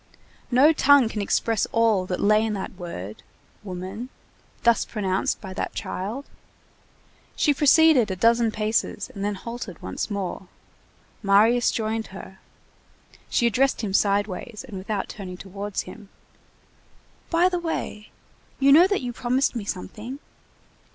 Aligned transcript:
No 0.49 0.73
tongue 0.73 1.09
can 1.09 1.21
express 1.21 1.67
all 1.71 2.07
that 2.07 2.19
lay 2.19 2.43
in 2.43 2.53
that 2.53 2.71
word, 2.73 3.21
woman, 3.63 4.09
thus 4.63 4.83
pronounced 4.83 5.39
by 5.39 5.53
that 5.53 5.75
child. 5.75 6.25
She 7.35 7.53
proceeded 7.53 8.09
a 8.09 8.15
dozen 8.15 8.49
paces 8.49 9.11
and 9.13 9.23
then 9.23 9.35
halted 9.35 9.79
once 9.79 10.09
more; 10.09 10.47
Marius 11.21 11.69
joined 11.69 12.07
her. 12.07 12.39
She 13.29 13.45
addressed 13.45 13.81
him 13.81 13.93
sideways, 13.93 14.65
and 14.67 14.75
without 14.79 15.07
turning 15.07 15.37
towards 15.37 15.81
him:— 15.83 16.09
"By 17.29 17.47
the 17.47 17.59
way, 17.59 18.09
you 18.59 18.71
know 18.71 18.87
that 18.87 19.01
you 19.01 19.13
promised 19.13 19.55
me 19.55 19.65
something?" 19.65 20.17